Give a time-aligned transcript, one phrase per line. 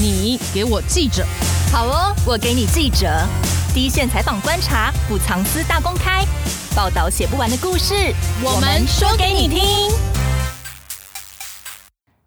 [0.00, 1.24] 你给我记者，
[1.72, 3.08] 好哦，我给你记者，
[3.72, 6.24] 第一线采访观察，不藏私大公开，
[6.74, 7.94] 报道写不完的故事，
[8.42, 10.13] 我们说给你听。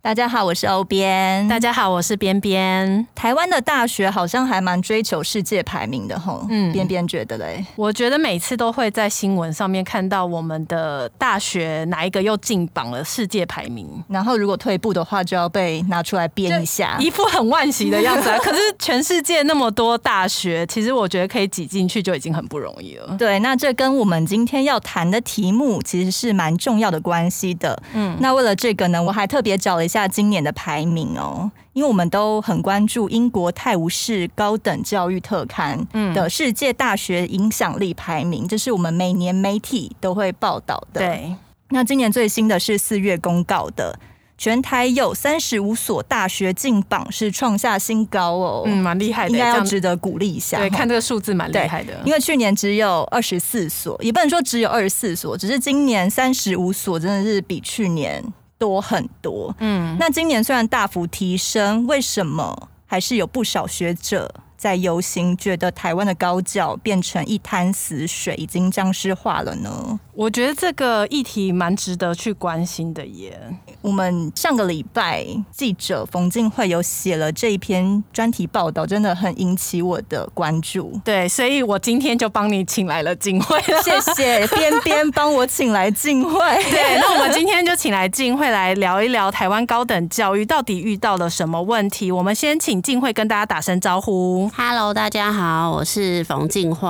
[0.07, 1.45] 大家好，我是欧边。
[1.49, 3.05] 大家好，我是边边。
[3.13, 7.65] 台湾的大学好像还蛮追求世界排名的吼，嗯，边边觉得嘞？
[7.75, 18.37] 我觉得每次都会在新闻上面看到我们的大学哪一个又进榜了世界排名，然后如果退步的话，就要被拿出来编一下，一副很惋惜的样子啊。
[18.41, 23.13] 可是全世界那么多大学，其实我觉得可以挤进去就已经很不容易了。
[23.17, 27.77] 对，那这跟我们今天要谈的题目其实是蛮重要的关系的。
[27.93, 29.96] 嗯，那为了这个呢，我还特别找了一下。
[29.97, 41.01] 下今年的排名哦，因为我们都很关注英国《泰晤士高等教育特刊》的世界大学影响力排名，这是我们每年媒体都会报道的。
[41.01, 41.33] 对，
[41.69, 43.99] 那今年最新的是四月公告的，
[44.37, 50.59] 全台有三十五所大学进榜，是创下新高哦，嗯，蛮厉害的，应该要值得鼓励一下。
[50.59, 58.23] 对，看这个数字蛮厉害的，因为去年只有二十四所，也不能说只有二十四所，只是今年三十五所，真的是比去年。
[58.57, 69.99] 多很多，嗯，那今年虽然大幅提升，为什么还是有不少学者在忧心，觉得台湾的高教变成一滩死水，已经僵尸化了呢？
[70.17, 73.39] 我觉得这个议题蛮值得去关心的耶。
[73.83, 80.99] 我们上个礼拜记者冯静慧有写了这一篇专题报道，真的很引起我的关注。
[81.05, 83.83] 对，所以我今天就帮你请来了静慧了。
[83.83, 86.39] 谢谢 边边帮我请来静慧。
[86.63, 92.11] 对，那我们今天就请来静慧来聊一聊台湾高等教育到底遇到了什么问题。
[92.11, 94.49] 我们先请静慧跟大家打声招呼。
[94.57, 96.89] Hello，大家好，我是冯静慧。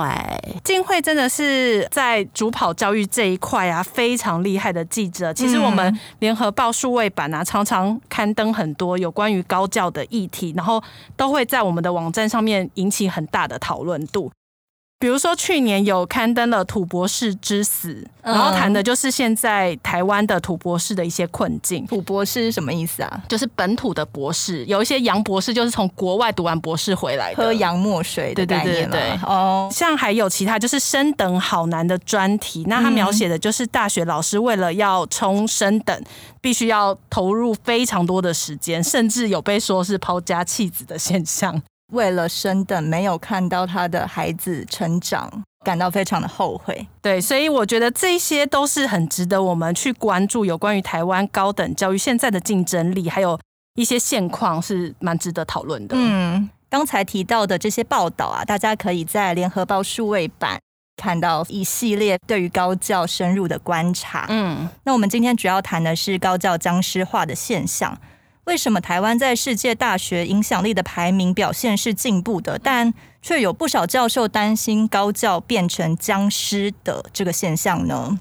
[0.64, 5.34] 静慧真的是在主跑教育这一块啊，非常厉害的记者。
[5.34, 10.80] 其实我们联合报数位版啊，常常刊登很多有关于高教的议题，然后
[11.16, 14.30] 都会在我们的网站上面引起很大的讨论度。
[15.00, 21.86] 比如说，去年有刊登了土博士之死，然后谈的就是现在台湾的土博士的一些困境。
[21.86, 23.22] 土博士是什么意思啊？
[23.28, 28.96] 就是本土的博士，有一些洋博士就是从国外读完博士回来的，喝洋墨水的概念嘛。
[28.96, 36.04] 对对对对，哦，像还有其他就是升等好难的专题，那他描写的就是大学老师为了要冲升等，
[36.40, 41.62] 必须要投入非常多的时间，甚至有被说是抛家弃子的现象。
[41.92, 46.86] 为了升等，没有看到他的孩子成长，感到非常的后悔。
[47.00, 53.38] 对，所以我觉得这些都是很值得我们去关注，有关于台湾高等教育现在的竞争力，还有
[53.74, 55.96] 一些现况是蛮值得讨论的。
[55.98, 60.60] 嗯，刚才提到的这些报道啊，大家可以在联合报数位版
[60.96, 64.26] 看到一系列对于高教深入的观察。
[64.28, 67.98] 嗯，那我们今天主要谈的是高教僵尸化的现象。
[68.48, 78.18] 为什么台湾在世界大学影响力的排名表现是进步的，但却有不少教授担心高教变成僵尸的这个现象呢？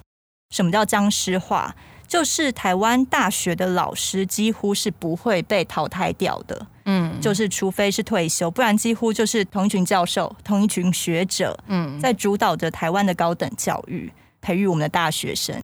[0.54, 1.74] 什么叫僵尸化？
[2.06, 14.12] 就是台湾大学的老师几乎是不会被淘汰掉的，嗯，就是除非是退休，不然几乎就是同一群教授、同一群学者，嗯，在主导着台湾的高等教育，
[14.42, 15.58] 培育我们的大学生。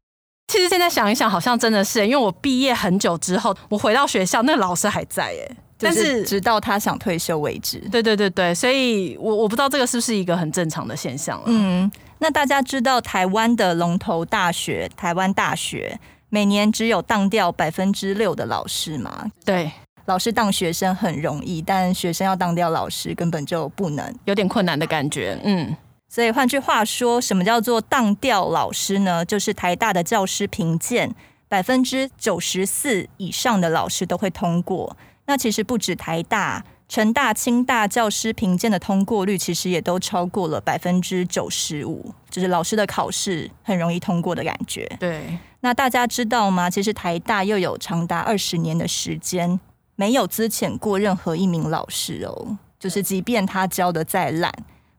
[0.54, 7.80] 其实现在想一想，好像真的是，因为我毕业很久之后，我回到学校，那个老师还在耶，但是直到他想退休为止。
[7.92, 11.46] 对对对对，所以我我不知道这个是不是一个很正常的现象了。
[11.48, 16.00] 嗯，那大家知道台湾的龙头大学台湾大学
[16.30, 19.26] 每年只有当掉百分之六的老师吗？
[19.44, 19.72] 对，
[20.06, 25.36] 老师当学生很容易，但学生要当掉老师根本就不能，有点困难的感觉。
[25.44, 25.76] 嗯。
[26.14, 29.26] 所以换句话说，什么叫做当掉老师呢？
[29.26, 31.12] 就是台大的教师评鉴，
[31.48, 34.96] 百分之九十四以上的老师都会通过。
[35.26, 44.86] 那其实不止台大、成大、清大教师评鉴的通过率，其实也都超过了百分之九十五，就是老师的考试很容易通过的感觉。
[45.00, 46.70] 对，那大家知道吗？
[46.70, 49.60] 其实台大又有长达二十年的时间
[49.96, 54.54] 没有资遣过任何一名老师哦，就是即便他教的再烂。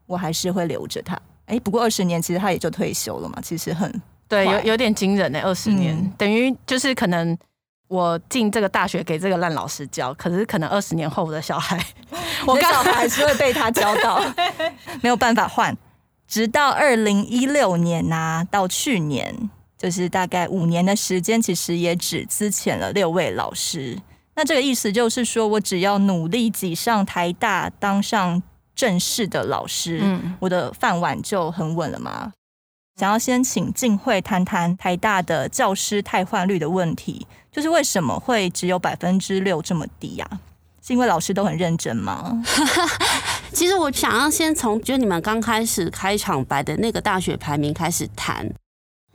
[0.06, 1.18] 我还是会留着他。
[1.46, 5.40] 哎，不过二十年其实他也就退休了嘛，其实很对，有有点惊人呢。
[5.44, 7.36] 二十年、嗯、等于就是可能
[7.88, 11.78] 我进这个大学给这个烂老师教，可是可能二十年后我的小孩，
[12.46, 14.24] 我的小孩还是会被他教到，
[15.02, 15.76] 没有办法换。
[16.26, 23.98] 直到二零一六年啊，到去年就是大概五年的时间，其实也只资遣了六位老师。
[24.34, 28.42] 那这个意思就是说，我只要努力挤上台大，当上。
[28.74, 32.32] 正式的老师，嗯，我的饭碗就很稳了吗？
[32.96, 40.28] 想要先请静慧谈谈台大的教师汰换率的问题，就是为什么会只有百分之六这么低呀？
[40.86, 42.42] 是因为老师都很认真吗？
[43.52, 48.48] 其实我想要先从就你们刚开始开场白的那个大学排名开始谈。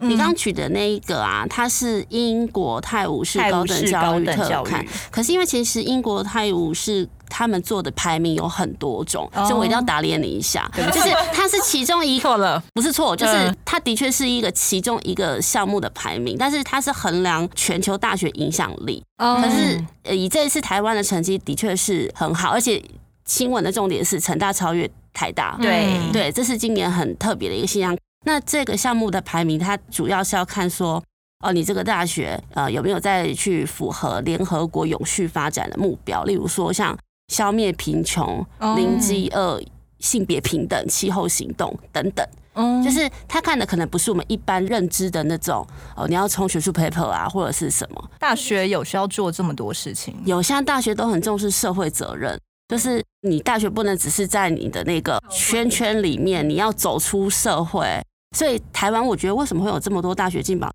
[0.01, 4.85] 你刚举的那一个啊，它是英国泰晤士高等教育特刊。
[5.11, 10.69] 可是因为其实英国泰晤士他们做的排名有很多种，所以我一定要打脸你一下。
[10.75, 19.03] 就是它是其中一 错了，不是错，就是它的确是一个其中一个项目的排名，但是它是衡量全球大学影响力。
[19.17, 22.81] 可是以这一次台湾的成绩的确是很好，而且
[23.25, 25.57] 新闻的重点是成大超越台大。
[25.61, 27.95] 对对，这是今年很特别的一个现象。
[28.25, 31.01] 那这个项目的排名，它主要是要看说，
[31.39, 36.97] 哦，你这个大学呃有没有再去符合联合国永续发展的目标，例如说像
[37.29, 38.45] 消灭贫穷、
[38.75, 39.61] 零饥饿、
[39.99, 42.27] 性别平等、气候行动等等。
[42.55, 45.65] 嗯，就是他看的可能不是我们一般认知的那种
[45.95, 48.11] 哦，你要冲学术 paper 啊，或者是什么。
[48.19, 50.13] 大学有需要做这么多事情？
[50.25, 52.37] 有，现在大学都很重视社会责任。
[52.67, 58.03] 就是你大学不能只是在你的那个圈圈里面，你要走出社会。
[58.37, 60.71] 所以台湾，我觉得为什么会有这么多大学进榜？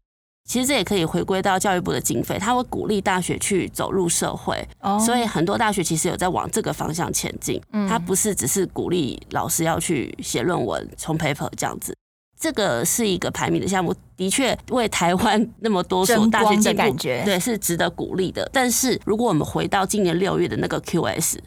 [0.48, 4.66] 其实这也可以回归到教育部的经费，他会鼓励大学去走入社会。
[5.04, 7.60] 所以很多大学其实有在往这个方向前进。
[7.88, 11.96] 他不是只是鼓励老师要去写论文、冲 paper 这样子。
[12.38, 16.92] 这个是一个排名的项目，的确为台湾那么多所大学进步，
[17.24, 18.46] 对，是值得鼓励的。
[18.52, 21.38] 但是如果我们回到今年六月的那个 QS。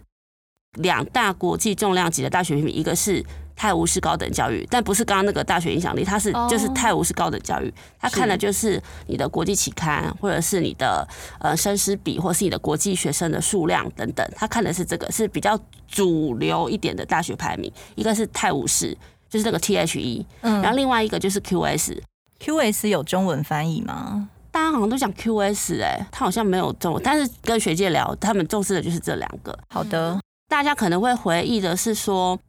[0.74, 3.26] 两大国际重量级的大学评比，一个是
[3.58, 11.06] 泰晤士高等教育，但不是刚刚那个大学影响力，它是就是泰晤士高等教育，它看的就是你的国际期刊，或者是你的
[11.40, 17.72] 呃生师比，或是你的国际学生的数量等等，它看的是这个是比较主流一点的大学排名。
[17.96, 18.96] 一个是泰晤士，
[19.28, 24.30] 就是那个 THE，嗯，然后另外一个就是 QS，QS 有中文翻译吗？
[24.52, 29.58] 大家好像都讲 QS，哎，它好像没有中文，但是跟学界聊，他们重视的就是这两个。
[29.70, 30.20] 好的。
[30.50, 32.40] 大家可能会回忆的是说，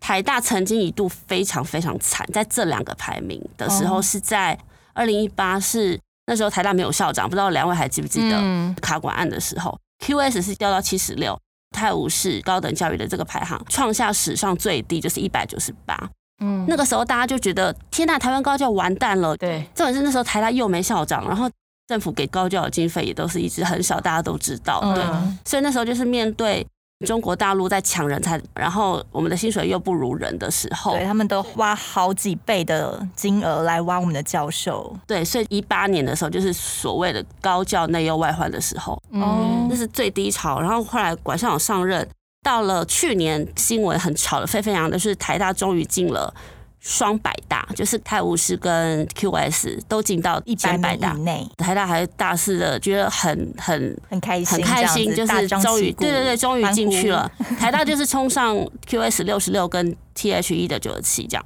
[0.00, 4.58] 台大曾经一度非常非常惨，在这两个排名的时候，是在
[4.94, 11.38] 二零一八，是那时候台大没有校长，不知道两位还记不记得卡管案的时候，QS 是掉到七十六，
[11.70, 16.10] 泰晤士高等教育的这个排行创下史上最低，就是一百九十八。
[16.40, 19.36] 嗯，那个时候大家就觉得天呐，台湾高教完蛋了。
[19.36, 21.50] 对，重点是那时候台大又没校长，然后
[21.88, 24.80] 政府给高教的经费也都是一直很少，大家都知道。
[24.94, 25.04] 对，
[25.44, 26.64] 所以那时候就是面对。
[27.06, 34.92] 中国大陆在抢人才，然后我们的薪水又不如人的时候，对，他们都花好几倍的金额来挖我们的教授。
[35.06, 40.60] 对，所以一八年的时候就是所谓的高教内忧外患的时候，哦，那是最低潮。
[40.60, 42.04] 然后后来管校长上任，
[42.42, 46.34] 到了去年新闻很吵得沸沸扬扬的是台大终于进了。
[46.88, 57.30] 双百大就是泰晤士跟 QS 都进到一百大以内，台大还大肆的觉得很很很开心，很开心，就是终于对对对，终于进去了。
[57.60, 58.56] 台大就是冲上
[58.86, 61.44] QS 六十六跟 THE 的九十七这样，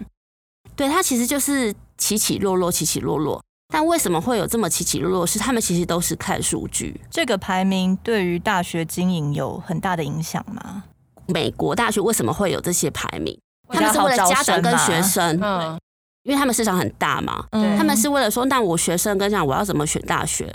[0.77, 3.43] 对，它其实就是起起落落，起起落落。
[3.75, 5.27] 但为什么会有这么起起落落？
[5.27, 7.01] 是他们其实都是看数据。
[7.11, 10.85] 这个排名对于大学经营有很大的影响吗？
[11.27, 13.37] 美国大学为什么会有这些排名？
[13.73, 15.79] 他们是为了家长跟学生，嗯，
[16.25, 20.55] 因为他们市场很大嘛，嗯，他们是为了说，那我学生跟讲我要怎么选大学，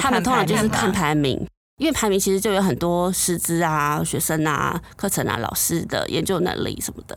[0.00, 1.46] 他们通常就是看排名，
[1.78, 7.16] 因为排名其实就有很多师资啊、学生啊、课程啊、老师的研究能力什么的。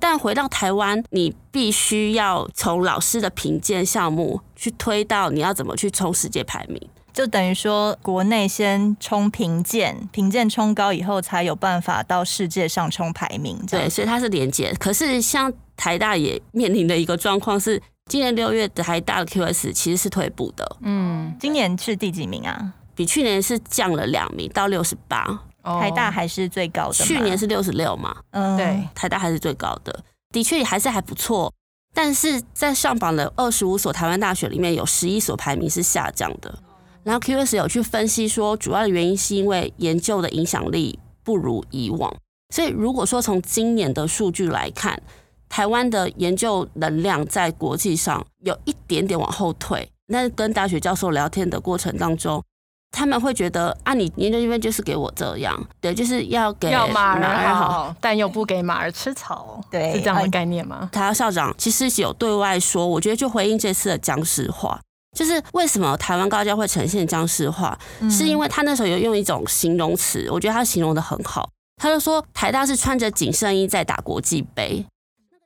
[0.00, 6.80] 但回到台湾，你必须要从老师的评鉴项目去推到你要怎么去冲世界排名。
[7.14, 13.56] 就等于说，国内先冲评鉴，评鉴冲高以后，才有办法到世界上冲排名。
[13.70, 14.74] 对，所以它是连接。
[14.80, 17.80] 可是像台大也面临的一个状况是，
[18.10, 20.76] 今年六月的台大的 QS 其实是退步的。
[20.82, 22.74] 嗯，今年是第几名啊？
[22.96, 25.40] 比去年是降了两名到六十八。
[25.62, 26.94] 台大还是最高的。
[26.94, 28.14] 去年是六十六嘛？
[28.32, 31.50] 嗯，对，台大还是最高的，的确也还是还不错。
[31.94, 36.58] 但是在上榜的二十五所台湾大学里面，有十一所排名是下降的。
[37.04, 42.12] 然后 QS 有去分析说，主要的原因是因为研究的影响力不如以往。
[42.54, 45.00] 所以如果说从今年的数据来看，
[45.48, 49.88] 台湾的研究能量在国际上有一点点往后退。
[50.06, 52.42] 那跟大学教授聊天的过程当中，
[52.90, 60.88] 他们会觉得啊，你研究经费就是给我这样，对，就是要给要马儿好，但又不给马儿吃草，对，是这样的概念吗？
[60.92, 64.80] 台大校长其实有对外说，我觉得就回应这次的僵尸化。
[65.14, 67.78] 就是为什么台湾高教会呈现僵尸化，
[68.10, 71.48] 是因为他那时候有用一种形容词，我觉得他形容的很好。
[71.76, 74.84] 他就说台大是穿着紧身衣在打国际杯。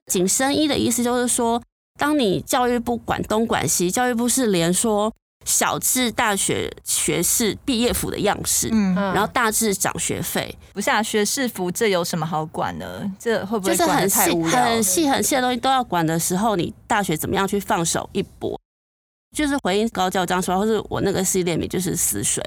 [0.07, 1.63] 紧身衣的意思就是说，
[1.99, 5.13] 当你教育部管东管西，教育部是连说
[5.45, 10.55] 小至大学学士毕业服的样式，嗯，然后大至涨学费。
[10.73, 13.11] 不是啊，学士服这有什么好管的？
[13.19, 18.59] 这会不会就是很细、很细、很细的东西都要管的时候，你大学怎么样去放手一搏？
[19.39, 22.45] 就是回应高教章说，或是我那个系列名就是死水。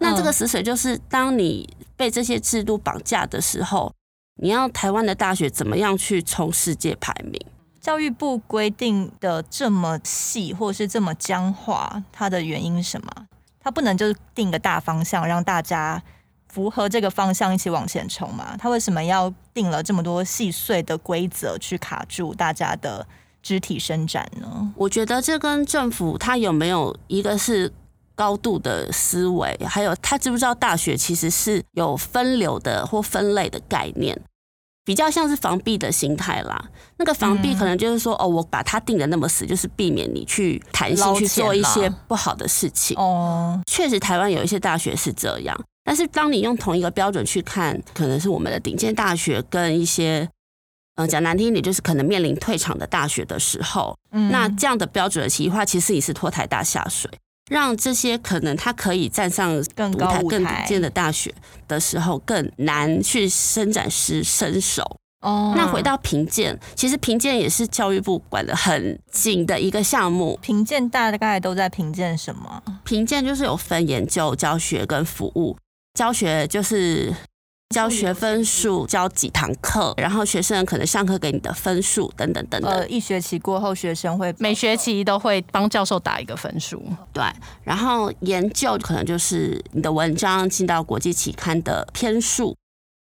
[0.00, 1.68] 那这个死水就是当你
[1.98, 3.92] 被这些制度绑架的时候，
[4.40, 7.38] 你要台湾的大学怎么样去冲世界排名？
[7.78, 13.26] 教育部规定的这么细，或是这么僵化，它的原因是什么？
[13.62, 16.02] 它不能就是定个大方向，让大家
[16.48, 18.56] 符合这个方向一起往前冲吗？
[18.58, 23.06] 它为什么要定了这么多细碎的规则去卡住大家的
[23.42, 24.72] 肢体伸展呢？
[24.76, 27.72] 我觉得这跟政府它有没有一个是。
[28.16, 34.14] 高度的思维，还有他知不知道大学其实是有分流的或分类的概念，
[34.84, 36.62] 比较像是防弊的心态啦。
[36.98, 42.94] 那个防弊可能就是说，哦，我把它定的那么死，就是避免你去弹性去做一些不好的事情。
[42.98, 50.28] 哦，确实台湾有一些大学是这样，但是当你用同一个标准去看，可能是我们的顶尖大学跟一些，
[50.96, 57.10] 嗯，讲难听一点，就是可能面临退场的大学的时候，嗯那这样的标准的奇化，其实也是拖台大下水。
[57.50, 61.34] 让这些可能他可以站上更高舞台、更顶尖的大学
[61.66, 64.98] 的时候，更难去伸展师身手。
[65.22, 70.38] 哦，那回到评鉴，其实评鉴也是教育部管的很紧的一个项目。
[70.40, 72.62] 评鉴大概都在评鉴什么？
[72.84, 75.56] 评鉴就是有分研究、教学跟服务。
[75.94, 77.12] 教学就是。
[77.70, 82.70] 交学分数，教几堂课，然后学生可能上课给你的分数等等等等。
[82.70, 86.82] 呃，一学期过后，学生会每学期都会帮教授打一个分数。
[87.12, 87.22] 对，
[87.62, 92.56] 然后研究可能就是你的文章进到国际期刊的篇数，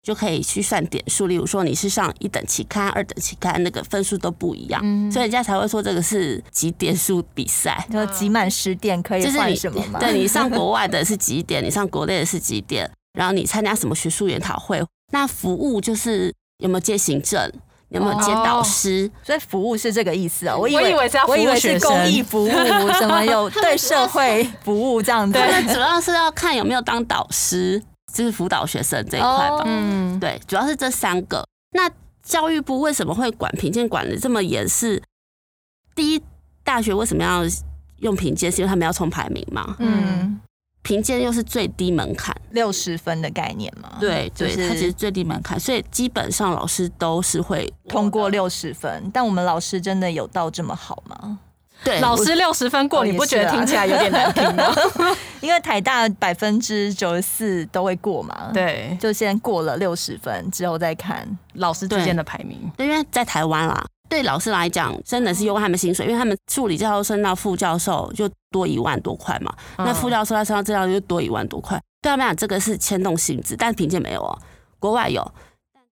[0.03, 1.27] 就可以去算点数。
[1.27, 7.87] 例如说你是上一等期刊、二等期刊，那个分数都不一样，嗯、所以人家才会说这个是几点数比赛。
[7.89, 10.01] 就集满十点可以换什么吗？
[10.01, 11.63] 对，你上国外的是几点？
[11.65, 12.91] 你上国内的是几点？
[13.13, 14.83] 然后你参加什么学术研讨会？
[15.11, 17.51] 那服务就是有没有接行政，
[17.89, 19.09] 有没有接导师？
[19.11, 20.59] 哦、所以服务是这个意思啊、哦。
[20.59, 25.33] 我以为，我以为是要服务学生，我以为是公益服务，什么有对社会服务这样子。
[25.39, 27.81] 对，主要是要看有没有当导师，
[28.13, 29.55] 就是辅导学生这一块吧。
[29.55, 31.43] 哦、嗯，对，主要是这三个。
[31.71, 31.89] 那
[32.21, 34.69] 教育部为什么会管评鉴管的这么严？
[34.69, 35.01] 是
[35.95, 36.21] 第一，
[36.63, 37.41] 大学为什么要
[37.97, 38.51] 用评鉴？
[38.51, 39.75] 是因为他们要冲排名嘛？
[39.79, 40.39] 嗯。
[40.89, 43.97] 评鉴又是最低门槛，六十分的概念嘛？
[43.99, 49.07] 对，对，它其实最低门槛，所以基本上老师都是会通过六十分。
[49.13, 51.37] 但我们老师真的有到这么好吗？
[51.83, 54.65] 对，老师六十分过，你不觉得听起来有点难听吗？
[55.41, 58.49] 因为台大百分之九十四都会过嘛。
[58.51, 62.59] 对，就先过了六十分之后再看老师之间的排名。
[62.75, 63.85] 对，因为在台湾啦。
[64.09, 69.55] 对老师来讲，真的是用他们薪水，因为他们助理教授升到副教授就多一万多块嘛。
[69.77, 71.79] 那副教授他升到这样就多一万多块。
[72.01, 74.37] 对他们讲，这个是牵动薪资，但评鉴没有哦。
[74.79, 75.31] 国外有，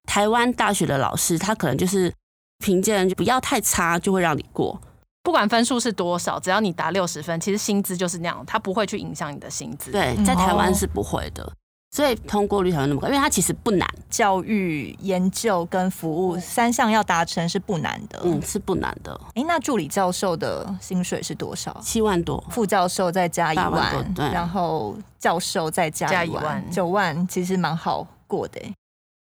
[0.06, 2.12] 台湾大学的老师他可能就是
[2.58, 4.82] 评鉴就不要太差，就会让你过。
[5.22, 9.92] 不管分数是多少，只要你达六十分，其实薪资就是那样，他不会去影响你的薪资。
[9.92, 11.52] 对，在台湾是不会的。
[11.92, 13.88] 所以通过率才会那么高，因为它其实不难。
[14.10, 19.20] 教育、研究跟服务三项要达成是不难的，嗯，是不难的。
[19.36, 21.78] 哎，那助理教授的薪水是多少？
[21.82, 28.62] 七万多，副教授再加一万，万对，然后教授再加一万，九万，万其实蛮好过的。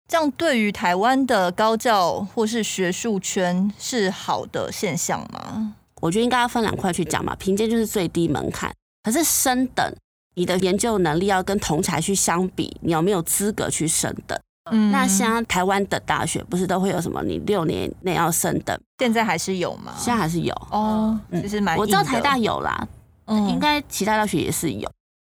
[0.07, 5.75] 这样对于台湾的高教或是学术圈是好的现象吗？
[6.01, 7.35] 我觉得应该要分两块去讲嘛。
[7.35, 9.95] 评鉴就是最低门槛，可是升等。
[10.35, 14.39] 你的研究能力要跟同才去相比，你有没有资格去升等？
[14.71, 17.23] 嗯，那像台湾的大学不是都会有什么？
[17.23, 19.93] 你六年内要升等，现在还是有吗？
[19.97, 22.87] 现在还是有哦，其实蛮我知道台大有啦，
[23.25, 24.87] 嗯，应该其他大学也是有。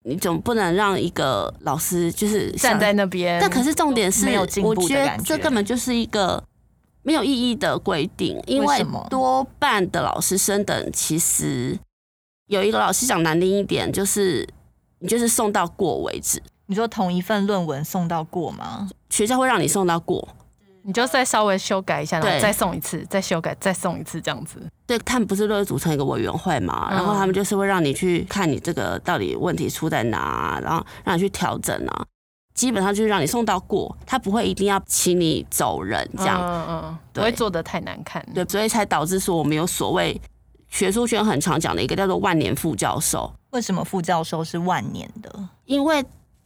[0.05, 4.69] 你总不能让一个老师就是站在那边，但可是重点是，没有进步。
[4.69, 6.41] 我觉得这根本就是一个
[7.01, 11.77] 没有意义的规定，因为多半的老师升等其实
[12.47, 14.47] 有一个老师讲难听一点就是。
[15.05, 16.41] 你就是送到过为止。
[16.65, 18.89] 你说同一份论文送到过吗？
[19.11, 20.27] 学校会让你送到过，
[20.81, 24.59] 你就再稍微修改一下，然后再送一次，再修改，再送一次，这样子。
[24.87, 26.87] 对，他们不是都会组成一个委员会嘛？
[26.89, 32.03] 然后他们就是会让你去看你这个到底问题出在哪，然后让你去调整啊。
[32.55, 36.41] 基本上就是让你送到过，他不会一定要请你走人这样。
[36.41, 38.25] 嗯嗯，不会做的太难看。
[38.33, 40.19] 对，所以才导致说我们有所谓
[40.69, 43.31] 学术圈很常讲的一个叫做万年副教授。
[43.55, 45.49] 为什么副教授是万年的？
[45.63, 46.03] 因为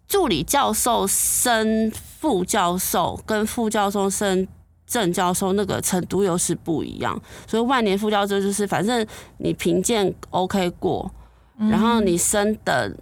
[0.08, 4.48] 助理教授升副教授跟副教授升
[4.86, 9.04] 正教授那个程度又是不一样，所以万年副教授就是反正
[9.38, 11.12] 你评鉴 OK 过，
[11.58, 12.98] 然后你升等，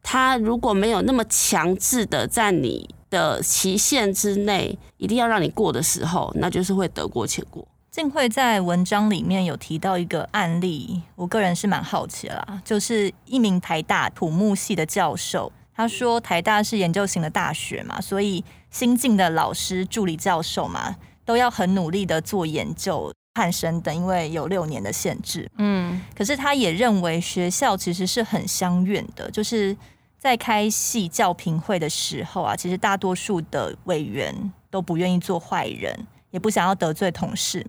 [0.00, 7.66] 他如果没有那么强制的在你的期限之内一定要让你过的时候，那就是会得过且过。
[7.94, 23.12] 静慧在文章里面有提到一个案例，我个人是蛮好奇的啦，就是一名台大土木系的教授，他说台大是研究型的大学嘛，所以新进的老师、助理教授嘛，都要很努力的做研究。
[23.32, 25.48] 判生等，因为有六年的限制。
[25.58, 29.76] 嗯，可是他也认为学校其实是很相愿的，就是
[30.18, 37.64] 在开系教评会的时候啊，其实大多数的委员都不愿意做坏人，也不想要得罪同事，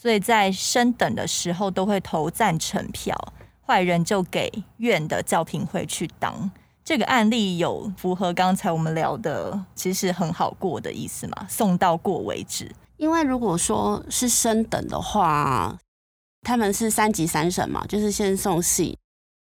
[0.00, 3.14] 所以在升等的时候都会投赞成票，
[3.66, 6.50] 坏人就给院的教评会去当。
[6.82, 11.46] 这个案例有符合刚才我们聊的，其实很好过的意思嘛？
[11.50, 12.74] 送到过为止。
[12.96, 15.76] 因为如果说是升等的话，
[16.40, 18.96] 他们是三级三审嘛，就是先送系，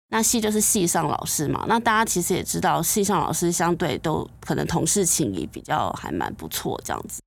[0.09, 1.65] 那系就是系上老师嘛。
[1.67, 7.23] 那大家其实也知道，系上老师相对都可能同事情谊比较还蛮不错这样子。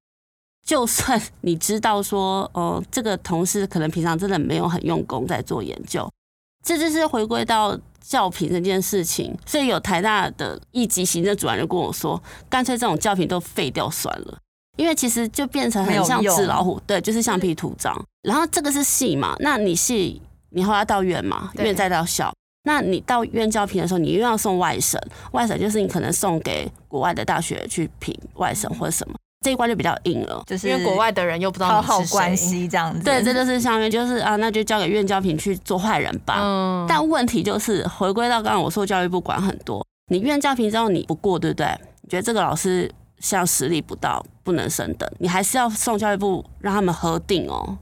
[0.67, 6.07] 就算你知道说，哦，这个同事可能平常真的没有很用功在做研究，
[6.67, 9.35] 这就是回归到教评这件事情。
[9.47, 12.21] 所以有台大的一级行政主任就跟我说，
[12.51, 14.39] 干脆这种教评都废掉算了。
[14.77, 17.97] 因为其实就变成很像纸老虎，对，就是橡皮图章。
[18.23, 20.21] 然后这个是系嘛，那你系
[20.51, 22.31] 你后来到院嘛，院再到校。
[22.65, 33.05] 那你到院教评的时候，你又要送外省，外省就是你可能送给国外的大学去评外省或者什么，这一关就比较硬了，就是因为国外的人又不知道好关系这样子。
[33.05, 36.39] 对，这就是下面就是啊，那就交给院教评去做坏人吧。
[36.41, 36.87] 嗯。
[36.89, 41.67] 但问题就是回归到刚刚我说教育部管很多，你院教评之后你不过，对不对？
[42.03, 42.91] 你觉得这个老师？
[43.19, 47.77] 像实力不到，不能升等，你还是要送教育部让他们核定哦，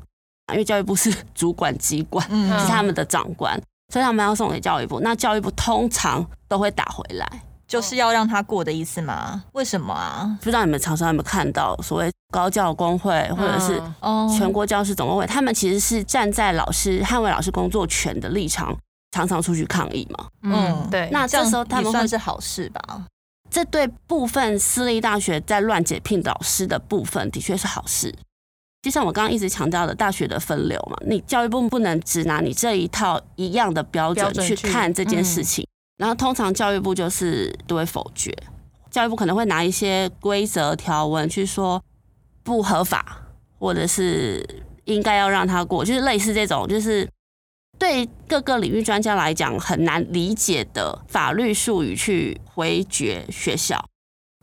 [0.52, 3.60] 因为教育部是主管机关，是他们的长官，
[3.92, 5.00] 所以他们要送给教育部。
[5.00, 7.42] 那教育部通常都会打回来，
[7.74, 9.42] 就是要让他过的意思吗？
[9.52, 10.38] 为什么啊？
[10.38, 13.82] 不知道你们常常有没有看到所谓高教工会或者是
[14.38, 18.76] 全国教师总工会，他们其实是站在老师捍卫老师工作权的立场，
[19.10, 20.26] 常常出去抗议嘛。
[20.42, 21.08] 嗯，对。
[21.10, 23.06] 那这时候他们算是好事吧？
[23.50, 28.14] 这对部分私立大学在乱解聘老师的部分的确是好事，
[28.82, 38.36] 就像我刚刚一直强调的大学的分流嘛，你教育部不能只拿你这一套一样的标准去看这件事情，然后通常教育部就是都会否决，
[38.90, 41.82] 教育部可能会拿一些规则条文去说
[42.42, 43.22] 不合法，
[43.58, 47.08] 或者是应该要让他过，就是类似这种，就是。
[47.76, 53.84] 对各个领域专家来讲很难理解的法律术语去回绝学校，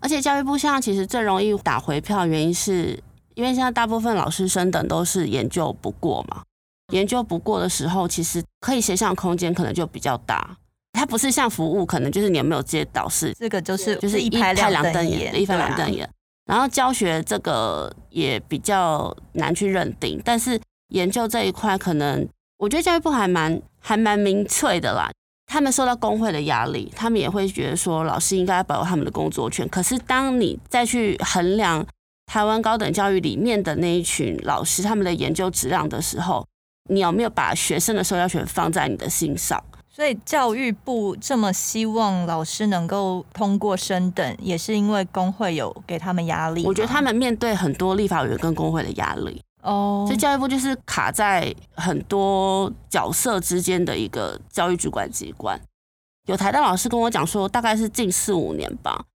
[0.02, 3.02] 而且教育部现在其实最容易打回票，原因是
[3.34, 6.44] 因为现在大部分老师升等都是研究不过嘛，
[6.92, 10.58] 研究不过的时候，其实可以协商空间可能就比较大。
[10.94, 16.10] 它不是像服务，可能就是你有没有接导师，这个就是就是一拍两瞪眼，一拍两瞪眼。
[16.46, 22.28] 然后教学这个也比较难去认定，但是研究这一块可能。
[22.58, 25.10] 我觉得教育部还蛮还蛮明确的啦，
[25.48, 29.68] 他们受到工会的压力，他们也会觉得说老师应该要保有他们的工作权。
[29.68, 31.84] 可是当你再去衡量
[32.28, 36.46] 台湾高等教育里面的那一群老师他们的研究质量的时候，
[36.92, 39.60] 你有没有把学生的受教权放在你的心上？
[39.94, 46.66] 所以教育部这么希望老师能够通过升等，也是因为工会有给他们压力。
[46.66, 49.42] 我觉得他们面对很多立法委员跟工会的压力。
[49.64, 55.60] 哦，所以教育部就是卡在很多角色之间的一个教育主管机关。
[56.28, 59.06] 有台大老师跟我讲说，大概是近四五年吧，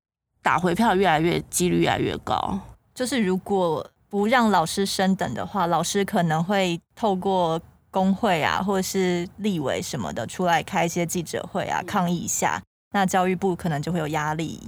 [0.43, 2.59] 打回票越来越几率越来越高。
[2.95, 7.61] 就是如果不让老师升等的话，老师可能会透过
[7.97, 12.61] 工会啊，或者是立委什么的出来开一些记者会啊，抗议一下。
[12.93, 14.61] 那教育部可能就会有压力，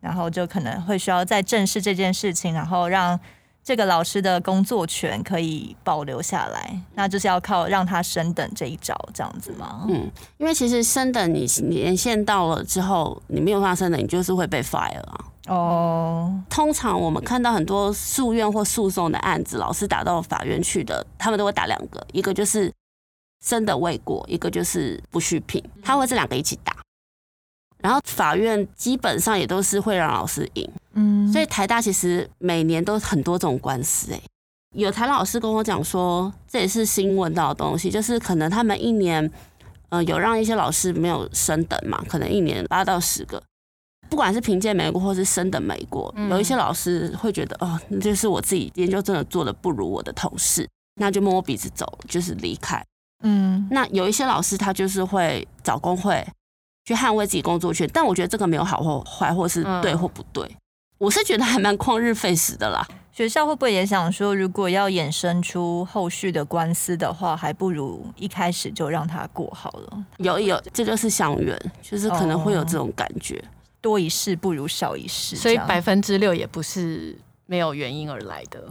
[0.00, 3.20] 然后就可能会需要再正视这件事情，然后让。
[3.64, 9.86] 这个老师的工作权可以保留下来，那就是要靠让他升等这一招，这样子吗？
[9.88, 15.31] 嗯，因为其实升等你年限到了之后，你没有升等，你就是会被 fire 啊。
[15.48, 22.72] 哦，通常我们看到很多诉愿或诉讼的案子，老师打到法院去的，他们都会打两个，一个就是
[23.44, 26.76] 升的未果，一个就是不续聘，他会这两个一起打。
[27.78, 34.20] 然后法院基本上也都是会让老师赢，嗯，所以台大其实每年都很多这种官司，哎，
[34.76, 39.28] 有台老师跟我讲说，这也是新闻到的东西，就是可能他们一年，
[39.88, 43.42] 呃，有让一些老师没有升等嘛，可能一年八到十个，
[44.12, 52.84] 不管是凭借美国或是升等美国，有一些老师会觉得，哦，那就是我自己研究真的做的不如我的同事，那就摸摸鼻子走，就是离开。
[53.24, 56.22] 嗯，那有一些老师他就是会找工会
[56.84, 60.56] 去捍卫自己工作权，但我觉得这个没有好或坏，或是对或不对，嗯、
[60.98, 62.86] 我是觉得还蛮旷日费时的啦。
[63.12, 70.04] 学校会不会也想说，如果要衍生出后续的官司的话，还不如一开始就让他过好了？
[70.18, 73.48] 有有，这就是乡愿，就是可能会有这种感觉，哦、
[73.82, 78.64] 多一事不如少一事，所以百分之六也不是没有原因而来的。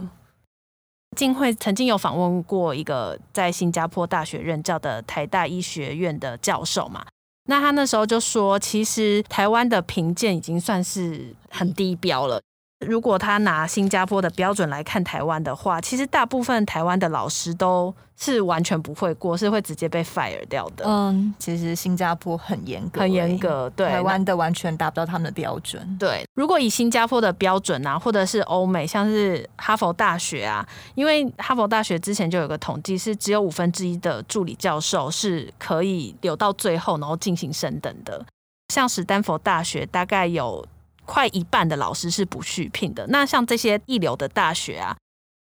[1.16, 7.04] 静慧曾经有访问过一个在新加坡大学任教的台大医学院的教授嘛，
[7.44, 12.40] 那他那时候就说，其实台湾的评鉴已经算是很低标了。
[12.86, 20.84] 如果他拿新加坡的标准来看台湾的话，其实大部分台湾的老师都是完全不会过，是会直接被 fire 掉的。
[20.86, 23.70] 嗯，其实新加坡很严格，很严格。
[23.70, 25.96] 对，台湾的完全达不到他们的标准。
[25.98, 38.24] 对，如果以新加坡的标准啊，或者是欧美，像是哈佛大学啊，因为哈佛大学之前就有个统计，是只有五分之一的助理教授是可以留到最后，然后进行升等的。
[38.72, 40.66] 像史丹佛大学大概有。
[41.12, 43.06] 快一半的老师是不续聘的。
[43.08, 44.96] 那像这些一流的大学啊，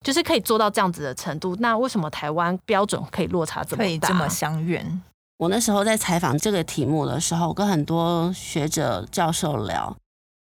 [0.05, 1.57] 就是可以做到这样子的程度。
[1.59, 3.83] 那为什么台湾标准可以落差这么大？
[3.83, 5.01] 可以这么相远？
[5.39, 9.93] 我那时候在采访这个题目的时候，跟很多学者教授聊，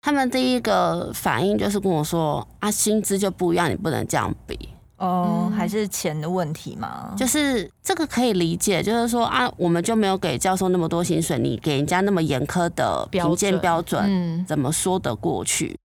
[0.01, 4.67] 他们第一个反应就是跟我说：“啊，薪资就不一样，你不能这样比。”
[5.03, 7.13] 哦，还是钱的问题吗？
[7.17, 15.77] 就是这个可以理解，就是说啊，我们就没有给教授那么多薪水，你给人家那么严苛的评鉴标准，嗯，怎么说得过去？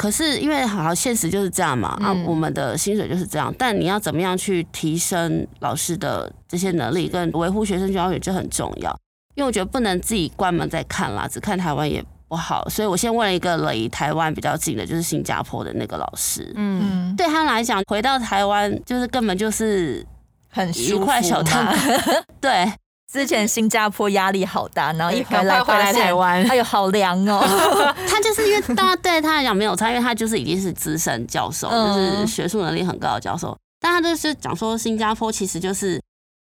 [0.00, 8.90] 可是因为好像现实就是这样嘛，啊，我们的薪水就是这样，但你要怎么样去提升老师的这些能力，跟维护学生教育就很重要。
[9.36, 12.04] 因为我觉得不能自己关门再看啦，只看台湾也。
[12.28, 16.52] 不好，所以我先问了一个离台湾比较近的，就是新加坡的那个老师。
[16.56, 20.06] 嗯，对他来讲，回到台湾就是根本就是
[20.50, 21.74] 很愉快小汤。
[22.40, 22.70] 对，
[23.10, 27.42] 之前新加坡压力好大，然后一回来回来台湾，哎呦好凉哦。
[28.06, 33.56] 他就是因为大家对他来讲没有差，因为他就是已经是资深教授，就是学术能力很高的教授。
[33.80, 35.98] 但他就是讲说，新加坡其实就是。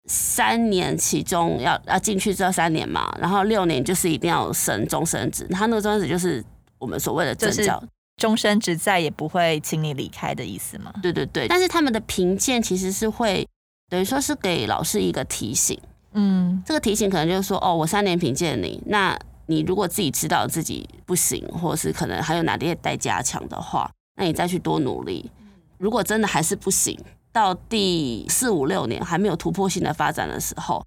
[0.05, 6.43] 三年其中要要进去这三年嘛，然后六年就是一定要升终身职，他那个终身职就是
[6.79, 7.81] 我们所谓的正教，
[8.17, 10.91] 终身职再也不会请你离开的意思吗？
[11.01, 13.47] 对对对，但是他们的评鉴其实是会
[13.89, 15.79] 等于说是给老师一个提醒，
[16.13, 25.29] 嗯，这个提醒可能就是说，哦，我三年评鉴你，那你如果自己知道自己不行，或者是可能还有哪些待加强的话，那你再去多努力。
[25.77, 26.99] 如果真的还是不行。
[27.31, 30.85] 到第四五六年还没有突破性的发展的时候，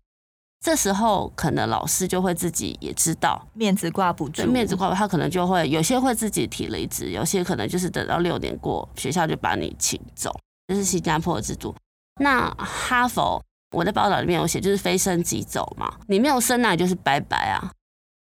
[0.61, 10.35] 这时候可能老师就会自己也知道面子挂不住，面子挂不住，他可能就会有些会自己提离职，有些可能就是等到六年过，学校就把你请走，
[10.69, 11.75] 这是新加坡的制度。
[12.21, 17.73] 那哈佛，我在报道里面有写，就是非升即走嘛，你没有升那你就是拜拜啊。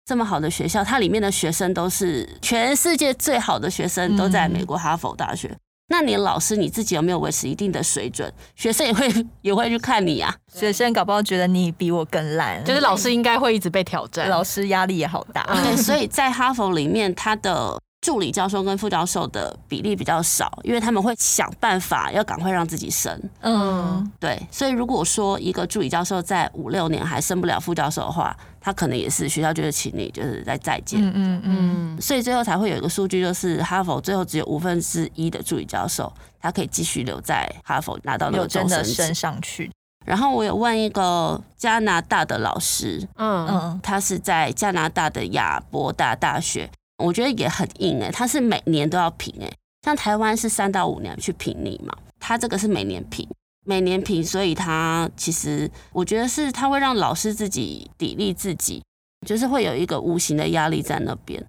[0.06, 5.48] 这么好的学校，它里面的学生都是全世界最好的学生，都在美国哈佛大学。
[5.48, 8.32] 嗯那你老师你自己有没有维持一定的水准？
[8.54, 10.32] 学生也会 也会去看你啊。
[10.54, 15.42] 学生搞不好觉得你比我更烂，就是老师应该会一直被挑战，老师压力也好大。
[15.64, 23.20] 对，所以在哈佛里面，他的助理教授跟副教授的比例比较少，因为他们会想办法要赶快让自己升。
[23.40, 24.40] 嗯，对。
[24.50, 36.10] 所以如果说一个助理教授在五六年还升不了副教授的话，他可能也是学校就是请你，就是在再见，嗯嗯嗯，所以最后才会有一个数据，就是哈佛最后只有五分之一的助理教授，
[36.40, 39.70] 他可以继续留在哈佛拿到那个终身升上去。
[40.06, 46.68] 然后我有问一个加拿大的老师，嗯嗯，他是在加拿大的亚伯达大学，
[47.00, 53.28] 我觉得也很硬哎、欸，他是每年都要评哎、欸，像台湾是三到五年去评你嘛，他这个是每年评。
[53.66, 58.82] 每年评，所以他其实我觉得是他会让老师自己砥砺自己，
[59.26, 61.44] 就是会有一个无形的压力在那边。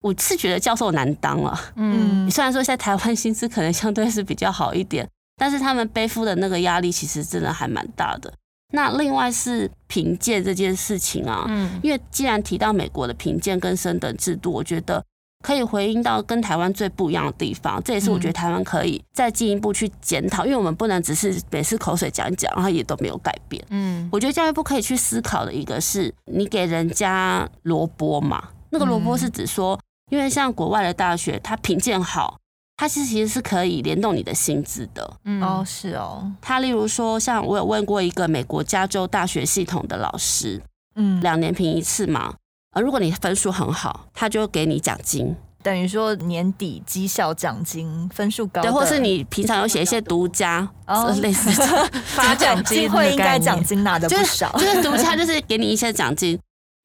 [0.00, 8.34] 我是觉得教授难当了，嗯，虽然说在台湾薪资可能相对是比较好一点，但是他们背负的那个压力其实真的还蛮大的。
[8.72, 15.02] 那另外是评鉴这件事情啊，嗯，因为既然提到美国的评鉴跟升等制度，我觉得。
[15.42, 23.60] 可以回应到跟台湾最不一样的地方，这也是我觉得台湾可以再进一步去检讨，因为我们不能只是每次口水讲一讲，然后也都没有改变。
[23.70, 29.76] 嗯，我觉得教育部可以去思考的一个是，你给人家萝卜嘛，那个萝卜是指说，
[30.12, 32.38] 因为像国外的大学，它评鉴好，
[32.82, 35.08] 它其实其实是可以联动你的薪资的。
[35.24, 36.28] 嗯，哦，是哦。
[36.40, 40.60] 他例如说，像我有问过一个美国加州大学系统的老师，
[40.96, 42.34] 嗯，两年评一次嘛。
[42.74, 51.52] 呃如果你分数很好，他就给你奖金，等于说年底绩效奖金分数高，对，或是你平常有写一些独家，哦，类似
[52.16, 56.36] 发奖金会应该奖金拿的不少，就是独家就是给你一些奖金，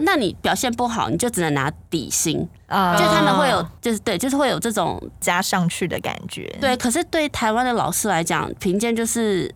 [0.03, 6.77] 那你表现不好，你就只能拿底薪啊，就他们会有就是对，就是会有这种加上去的感觉，对。
[6.77, 9.53] 可是对台湾的老师来讲，评鉴就是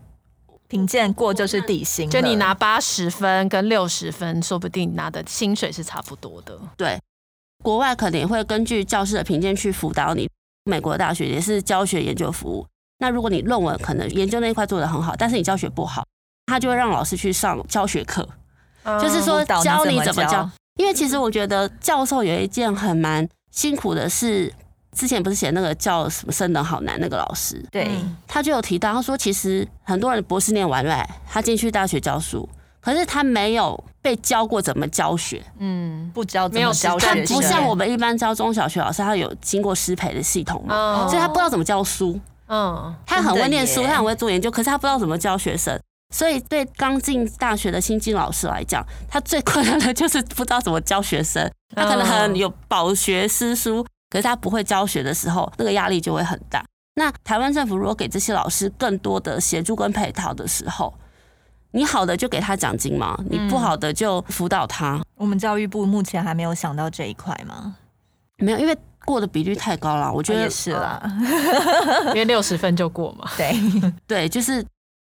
[0.68, 7.00] 评鉴过就是底薪，就你拿八十分跟六十分，说不定拿的薪水是差不多的，对。
[7.64, 10.28] 国外可能也会根据教师的评鉴去辅导你。
[10.64, 12.66] 美国大学也是教学研究服务。
[12.98, 16.04] 那如果你论文可能研究那一块做的很好，但是你教学不好，
[16.48, 18.28] 他就会让老师去上教学课，
[19.02, 20.50] 就是说教你怎么教。
[20.78, 24.52] 因为其实我觉得教授有一件很蛮辛苦的事，
[24.94, 27.92] 之前不是写那个叫什么升等好难那个老师，对，
[28.28, 32.48] 他就有提到，他说其实很多人博士念完了，他进去大学教书。
[32.80, 45.80] 可是他没有被教过怎么教学，嗯，不教没有教学，他不像我们一般教中小学老师，他有经过师培的系统嘛，所以他不知道怎么教书，嗯，他很会念书，他很会做研究，可是他不知道怎么教学生，
[46.12, 56.64] 所以对刚进大学的新进老师来讲，他最困难的就是不知道怎么教学生，他可能很有饱学诗书，可是他不会教学的时候，那个压力就会很大。
[56.96, 60.94] 那台湾政府如果给这些老师更多的协助跟配套的时候，
[61.72, 64.96] 你好的就给他奖金嘛，你不好的就辅导他。
[64.96, 65.06] 嗯。
[65.16, 67.78] 我们教育部目前还没有想到这一块吗？
[68.38, 70.12] 没有，因为过的比率太高了。
[70.12, 71.02] 我觉得也是啦，
[72.08, 73.32] 因为六十分就过嘛。
[73.38, 73.56] 对
[74.06, 74.66] 对，就是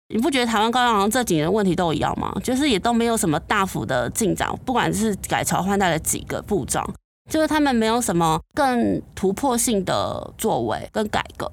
[0.10, 2.32] 你不觉得台湾高教好像这几年问题都一样吗？
[2.44, 6.88] 就是也都没有什么大幅的进展，不管是改朝换代的几个部长，
[7.30, 11.52] 就是他们没有什么更突破性的作为跟改革。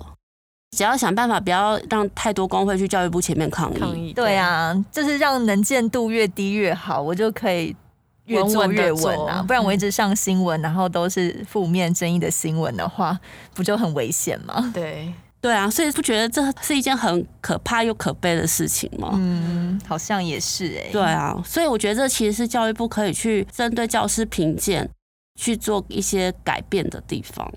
[0.76, 3.78] 只要想办法，不要让太多工会去教育部前面抗议。
[3.78, 7.76] 抗议对啊，就是让能见度越低越好，我就可以
[8.24, 9.42] 越做越稳啊。
[9.46, 13.18] 不然我一直上新闻，然后都是负面争议的新闻的话，
[13.54, 14.70] 不就很危险吗？
[14.72, 15.12] 对
[15.42, 19.10] 对啊，所以不觉得这是一件很可怕又可悲的事情吗？
[19.14, 20.90] 嗯，好像也是哎、欸。
[20.92, 24.88] 对啊，所以我觉得这其实是教育部可以去针对教师评鉴
[25.34, 27.52] 去做一些改变的地方。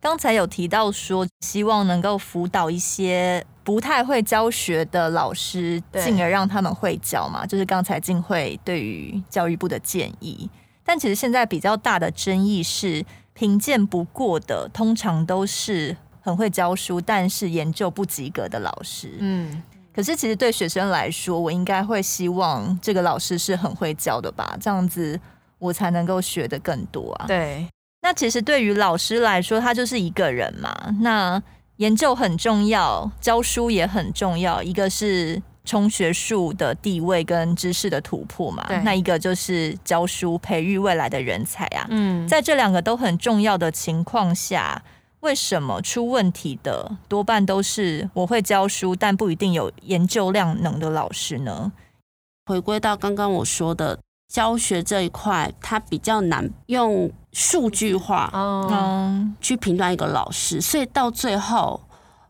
[0.00, 7.46] 刚才有提到说，希望能够辅导一些不太会教学的老师，进而让他们会教嘛。
[7.46, 10.50] 就是刚才静慧对于教育部的建议。
[10.84, 19.12] 但其实现在比较大的争议是，评鉴不过的通常都是很会教书，但是研究不及格的老师。
[19.18, 19.62] 嗯，
[19.94, 24.56] 可是其实对学生来说，我应该会希望这个老师是很会教的吧？
[24.60, 25.18] 这样子
[25.58, 27.26] 我才能够学的更多啊。
[27.26, 27.66] 对。
[28.00, 30.94] 那其实对于老师来说，他就是一个人嘛。
[31.00, 31.42] 那
[31.78, 34.62] 研究很重要，教书也很重要。
[34.62, 41.86] 一个是冲学术的地位跟知识的突破嘛，那一个就是教书培育未来的人才啊。
[41.90, 44.80] 嗯，在这两个都很重要的情况下，
[45.20, 51.72] 为什么出问题的多半都是我会教书，但不一定有研究量能的老师呢？
[52.46, 53.98] 回归到刚刚我说的。
[54.28, 58.30] 教学这一块，它比较难用数据化
[59.40, 61.80] 去评断一个老师，所以到最后，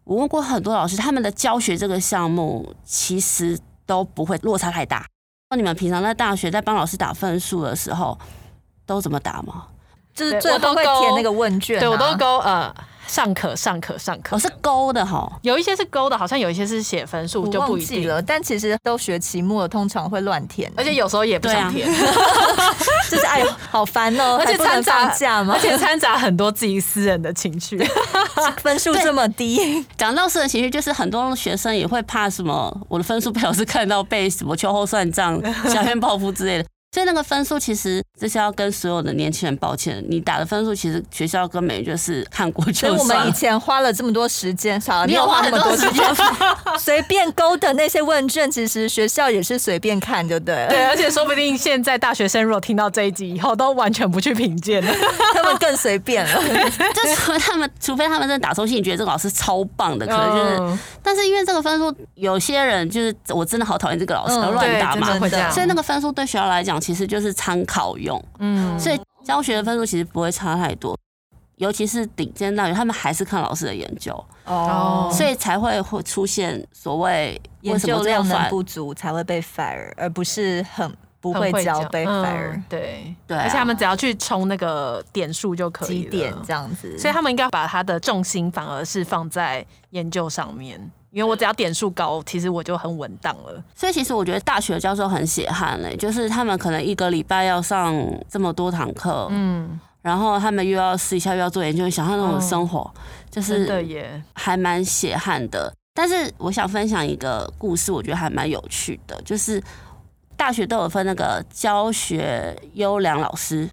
[0.04, 5.04] 我问过很多老师，他们的教学这个项目其实都不会落差太大。
[5.50, 8.16] 那你们平常在大学在帮老师打分数的时候，
[8.86, 9.66] 都怎么打吗？
[10.18, 12.74] 就是最后会填那个问卷，对我都勾呃。
[13.08, 14.36] 尚可，尚可，尚可。
[14.36, 18.20] 我、哦、是勾的哈，有一些是勾的，好像有一些是写分数，就不一定了。
[18.20, 21.96] 但其实都学期末，通常会乱填，而且有时候也不想填，啊、
[23.10, 27.78] 就是哎呦，好烦哦、喔，而且掺杂嘛，而且掺杂很多自己私人的情绪，
[28.60, 29.82] 分数这么低。
[29.96, 36.68] 讲到私人情绪，就是很多学生也会怕什么，我的分数被老师看到，被什么秋后算账、挟怨报复之类的。
[36.90, 42.96] 所以那个分数其实这是要跟所有的年轻人抱歉，你打的分数其实学校根本就是看过就算。
[42.96, 46.02] 所以我们以前花了这么多时间，少你有花那么多时间，
[46.80, 50.68] 随便勾的那些问卷，其实学校也是随便看，就对了。
[50.68, 54.90] 对，而且说不定现在大学生如果听到这一集以后，都完全不去评鉴了，
[55.34, 56.42] 他们更随便了。
[56.94, 60.56] 就除非他们，除非他们真的打从心里觉得这个老师超棒的，可能就是。
[60.58, 65.18] 嗯、但是因为这个分数，有些人就是我真的好讨厌这个老师，乱、嗯、打嘛。
[65.50, 66.77] 所以那个分数对学校来讲。
[66.80, 70.98] 其实就是参考用，嗯，所以教学的分数其实不会差太多，
[71.56, 74.12] 尤其是顶尖大学，他们还是看老师的研究
[74.44, 90.90] 哦，所以才会会出现所谓研究量能不足才会被 fire，而不是很不会教被 fire，嗯、对对，而且他们只要去冲那个点数就可以了，点这样子，所以他们应该把他的重心反而是放在研究上面。
[91.10, 93.64] 因为我只要点数高，其实我就很稳当了。
[93.74, 97.94] 所以其实我觉得大学教授很血汗嘞，就是他们可能一个礼拜要上
[98.28, 102.90] 这么多堂课，嗯，然后他们又要私底下又要做研究，想象那种生活，哦、
[103.30, 105.72] 就是还蛮血汗的。
[105.94, 109.62] 但是我想分享一个故事，我觉得还蛮有趣的，就是
[110.36, 113.66] 大学都有分那个教学优良老师，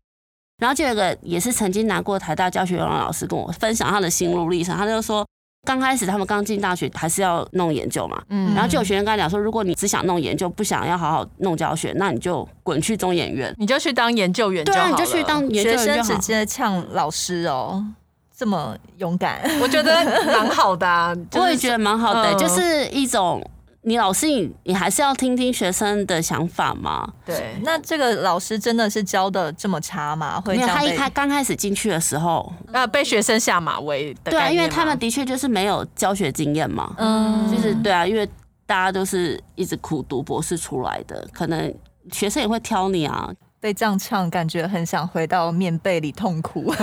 [0.59, 5.25] 然后就有一个也是曾经拿过台大教学优良老师跟我分享他的心路历程，他就说。
[5.65, 14.85] 刚开始他们刚进大学还是要弄研究嘛，嗯，然后就有学生跟他讲说，如果你只想弄研究，不想要好好弄教学，那你就滚去中研院，你就去当研究员就好了。
[14.85, 15.79] 对啊，你就去当研究员。
[15.79, 17.83] 学生直接呛老师哦，
[18.37, 19.91] 这么勇敢，我觉得
[20.27, 23.43] 蛮好的啊， 就是、我也觉得蛮好的、欸，就是一种。
[23.87, 27.07] 你老师，你你还是要听听学生的想法嘛？
[27.23, 30.41] 对，那这个老师真的是教的这么差吗？
[30.41, 34.31] 会因为他一开刚开始进去的时候，呃，被学生下马威的。
[34.31, 36.95] 对啊，因为他们的确就是没有教学经验嘛。
[36.97, 38.27] 嗯，就是对啊，因为
[38.65, 41.71] 大家都是一直苦读博士出来的，可能
[42.11, 43.31] 学生也会挑你啊。
[43.59, 46.73] 被这样呛，感觉很想回到棉被里痛苦。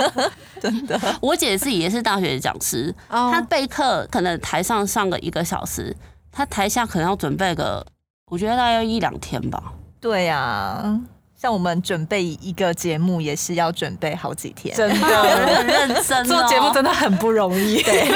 [0.60, 5.96] 真的，我姐自己也是大学讲师，她备课可能台上上个一个小时。
[6.32, 7.84] 他台下可能要准备个，
[8.26, 9.72] 我觉得大概要一两天吧。
[10.00, 11.00] 对呀、啊，
[11.36, 16.24] 像我们准备一个节目也是要准备好几天，真的很认真、哦。
[16.24, 17.82] 做节目真的很不容易。
[17.82, 18.08] 对。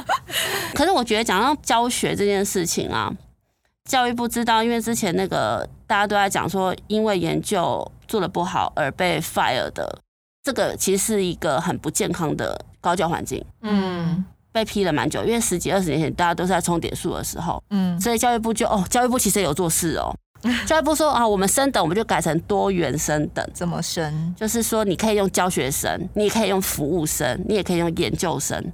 [0.74, 3.10] 可是我觉得讲到教学这件事情啊，
[3.84, 10.00] 教育部知道，因为之前那个大家都在讲说，因为研究做的不好而被 fire 的，
[10.42, 13.44] 这个其实是一个很不健康的高教环境。
[13.62, 14.24] 嗯。
[14.54, 20.14] 被批了蛮久，因为十几二十年前大家都是在冲点数的时候，嗯，所以教育部就哦，教育部其实有做事哦。
[20.64, 24.32] 教育部说啊，我们升等我们就改成多元升等，怎么升？
[24.38, 28.64] 就是说你可以用教学生，你也可以用服务生，你也可以用研究生。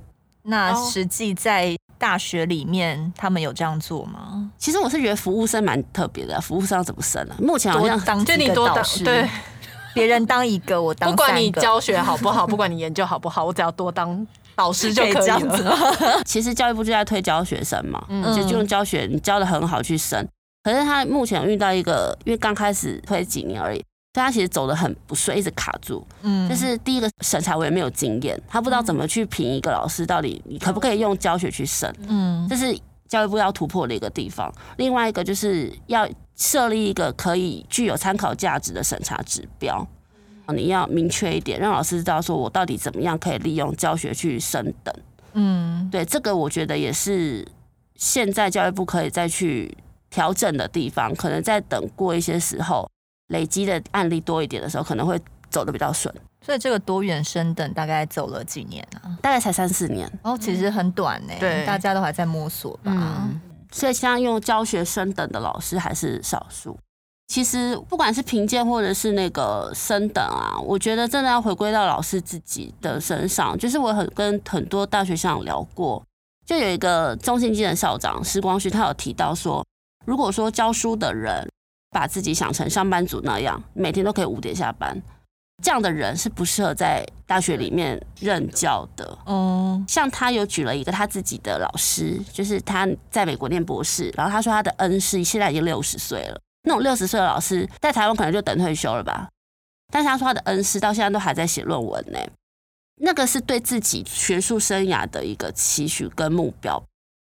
[0.42, 4.50] 那实际在大学里面，他们有这样做吗？
[4.58, 7.36] 其实我是觉得服务生蛮特别的，服务生要怎么升啊？
[7.38, 9.26] 目前好像当就你多导师，对，
[9.94, 14.26] 别人当一个，我当不管你教学好不好， 不管你研究好不好，我只要多当。
[14.60, 15.64] 老师就可以这样子。
[16.24, 20.26] 其实教育部就在推教学生嘛，嗯，就用教学，你教的很好去升。
[20.62, 23.78] 可是他目前遇到一个，因为刚开始推几年而已，
[24.12, 26.06] 所以他其实走的很不顺，一直卡住。
[26.22, 31.90] 嗯，就是第一个审查委员没有经验，他不知道怎么去评一个老师到底你可不可以用教学去升。
[32.08, 34.52] 嗯，这是教育部要突破的一个地方。
[34.76, 39.86] 另外一个就是要设立一个可以具有参考价值的审查指标。
[40.52, 44.94] 你要明确一点，让老师知道说我到底怎么样可以利用教学去升等。
[45.32, 47.46] 嗯，对，这个我觉得也是
[47.94, 49.76] 现在教育部可以再去
[50.08, 51.14] 调整的地方。
[51.14, 52.90] 可能在等过一些时候，
[53.28, 56.12] 累积的案例多一点的时候，可能会走得比较顺。
[56.42, 59.16] 所以这个多元升等大概走了几年啊？
[59.20, 60.10] 大概才三四年。
[60.22, 61.32] 哦，其实很短呢。
[61.38, 62.90] 对，大家都还在摸索吧。
[62.92, 66.76] 嗯，所以现在用教学升等的老师还是少数。
[67.30, 73.56] 其实不管是评鉴或者是那个升等啊，我觉得真的要回归到老师自己的身上。
[73.56, 76.04] 就是我很跟很多大学校长聊过，
[76.44, 79.64] 就有一个中信基的校长施光旭，他有提到说，
[80.04, 81.48] 如果说教书的人
[81.92, 85.00] 把自己想成上班族那样，每天都可以五点下班，
[85.62, 89.16] 这样的人是不适合在大学里面任教的。
[89.26, 96.40] 哦，像他有举了一个他自己的老师，就是他在美国念博士，然后他说他的恩师现在已经六十岁了。
[96.62, 99.28] 那种六十岁的老师在台湾可能就等退休了吧，
[99.92, 102.18] 但是他说他的恩师到现在都还在写论文呢，
[102.96, 106.82] 那个是对自己学术生涯的一个期许跟目标。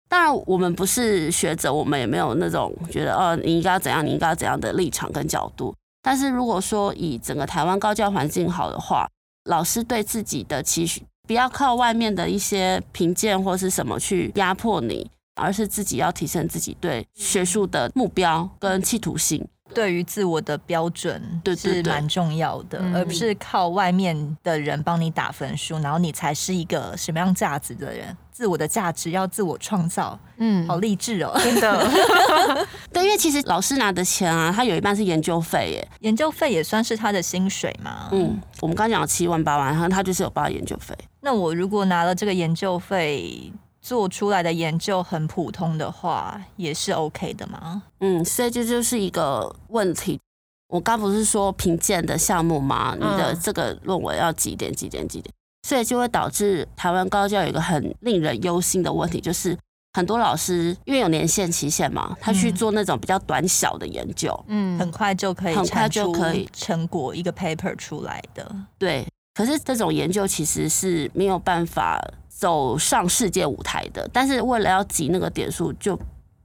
[0.10, 5.76] 当然，我们不是学者，我们也没有那种觉得哦，你应该要怎样，你应该要怎样的立场跟角度。
[6.02, 9.06] 但是如果说以整个台湾高教环境好的话，
[9.44, 15.12] 老师对自己的期许，不要靠外面的一些评鉴或是什么去压迫你。
[15.38, 28.15] 而是自己要提升自己对学术的目标跟企图心，对于自我的标准，对是蛮重要的，而不是靠外面的人帮你打分数，然后你才是一个什么样价值的人。
[28.32, 31.89] 自我的价值要自我创造，嗯，好励志哦，真的。
[32.93, 38.10] 对，因为其实老师拿的钱啊，他有一半是研究费耶，研究费也算是他的薪水嘛。
[38.12, 40.95] 嗯，我们刚讲了七万八万，然后他就是有报研究费。
[41.21, 43.52] 那我如果拿了这个研究费，
[43.88, 47.84] 做出来的研究很普通的话，也是 OK 的吗？
[48.02, 50.19] 嗯，所以这就是一个问题。
[50.67, 52.93] 我刚不是说评鉴的项目吗？
[52.99, 55.34] 你的这个论文要几点几点几点，
[55.66, 59.57] 所以就会导致台湾高教有一个很令人忧心的问题，就是
[59.93, 68.53] 很多老师因为有年限期限嘛，他去做那种比较短小的研究，嗯，很快就可以，很快就可以成果一个 paper 出来的。
[68.78, 72.05] 对，可是这种研究其实是没有办法。
[72.38, 76.00] 走上世界舞台的，但是为了要挤那个点数，就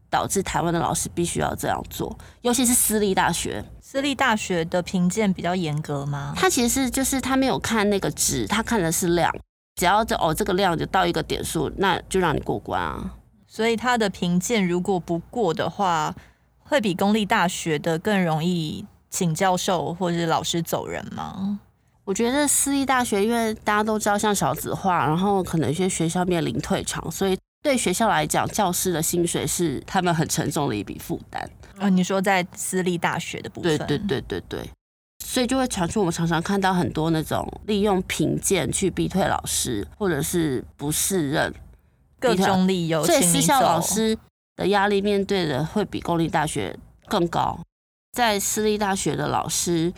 [0.09, 3.63] 导致台湾的老师必须要这样做，尤其是私立大学。
[3.83, 6.33] 私立大学的评鉴比较严格吗？
[6.35, 9.31] 他其实是就是他没有看那个值，他看的是量，
[9.77, 13.15] 只要这哦这个量就到一个点数，那就让你过关啊。
[13.47, 16.15] 所以他的评鉴如果不过的话，
[16.61, 21.61] 会比公立大学的更容易请教授或者是老师走人吗？
[22.05, 31.49] 我觉得私立大学因为大家都知道像少子化，然后可能有些学校面临退场，所以对学校来讲，教师的薪水是他们很沉重的一笔负担。
[31.79, 34.71] 啊，你说在私立大学的部分，对对对对对，
[35.25, 41.55] 所以就会传出我们常常看到很多那种利用评鉴去逼退老师，或者是不适任
[42.19, 44.19] 各种理由，所以私校老师
[44.57, 46.77] 的压力面对的会比公立大学
[47.07, 47.59] 更高。
[48.13, 49.93] 在私立大学的老师，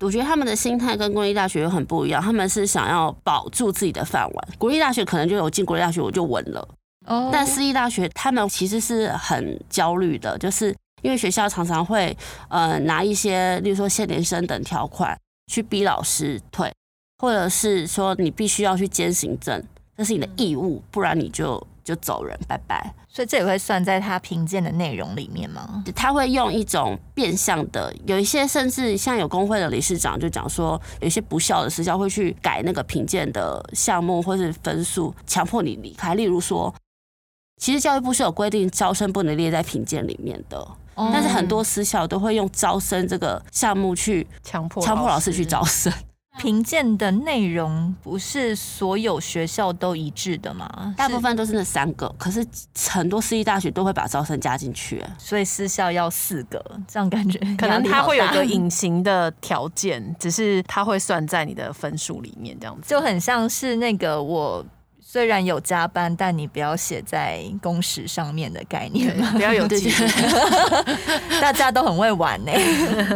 [0.00, 4.48] 我觉得他们的心态跟公立大学又很不一样，他们是想要保住自己的饭碗。
[4.58, 6.68] 国立大学可能就有进国立大学我就稳了，
[7.06, 10.74] 哦，但私立大学他们其实是很焦虑的，就是。
[11.02, 12.16] 因为学校常常会
[12.48, 15.16] 呃拿一些，例如说限年生等条款
[15.46, 16.72] 去逼老师退，
[17.18, 19.62] 或者是说你必须要去兼行政，
[19.96, 22.92] 这是你的义务，不然你就就走人，拜拜。
[23.16, 25.82] 所以这也会算在他评鉴的内容里面吗？
[25.94, 36.14] 他会用一种变相的，有一些甚至像有工会的理事长就讲说，有一些不孝的私校会去改那个评鉴的项目或是分数，强迫你离开。
[36.14, 36.74] 例如说，
[37.56, 40.68] 其实教育部是有规定招生不能列在评鉴里面的。
[40.94, 45.90] 但是很多私校都会用招生这个项目去强迫强迫老师去招生。
[46.38, 50.94] 评鉴的内容不是所有学校都一致的吗？
[50.96, 52.46] 大部分都是那三个，可是
[52.88, 64.64] 很多私立大学都会把招生加进去，所以私校要四个，这样感觉 可能它会有个隐形的条件，只是它会算在你的分数里面，这样子就很像是那个我。
[65.08, 69.92] 虽然有加班，但你不要写在工时上面的概念，不要有记忆。
[71.40, 72.50] 大家都很会玩呢。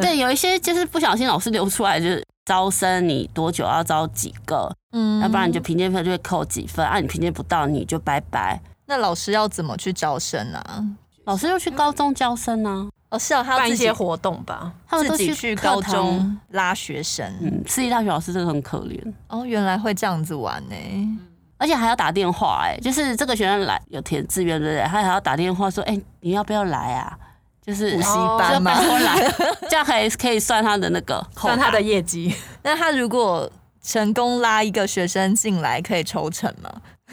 [0.00, 8.60] 对，有一些就是不小心老师留出来，就是招生你多久要招几个，嗯，要不然你就平均分就会扣几分，啊，你平均不到你就拜拜。
[8.86, 10.84] 那老师要怎么去招生啊？
[11.26, 12.88] 老师要去高中招生呢？
[13.08, 17.24] 哦，是哦，他要办一些活动吧，他们都去去高中拉学生。
[17.40, 19.00] 嗯，私立大学老师真的很可怜。
[19.28, 20.74] 哦，原来会这样子玩呢。
[21.56, 24.82] 而且还要打电话哎、欸，就是这个学生来有填志愿对不对？
[24.88, 27.16] 他还要打电话说，哎、欸，你要不要来啊？
[27.64, 28.08] 就是补习
[28.38, 29.34] 班嘛，来，
[29.68, 32.34] 这样可以可以算他的那个， 算他的业绩。
[32.62, 33.50] 那他如果
[33.82, 36.70] 成功拉一个学生进来，可以抽成吗？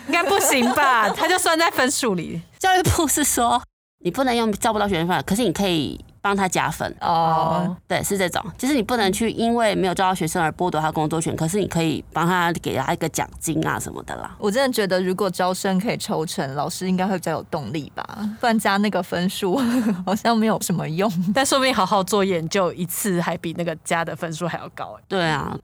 [0.08, 1.10] 应该不行吧？
[1.10, 2.41] 他就算在分数里。
[2.60, 3.62] 教育部是说，
[4.00, 6.00] 你不能用招不到学生分，可是你可以。
[6.20, 7.78] 帮他加分哦，oh.
[7.88, 14.36] 对，是这种，就是你不能去因为没有招到学生而剥夺他工作权，可是你可以帮他给他一个奖金啊什么的啦。
[14.38, 18.06] 我真的觉得，如果招生可以抽成，老师应该会比较有动力吧？
[18.41, 19.58] 不然加那个分数
[20.06, 25.00] 好像没有什么用，但说不定好好做研究一次还比那个加的分数还要高。
[25.08, 25.58] 对啊，